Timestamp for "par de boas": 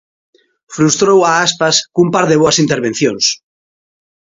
2.13-2.57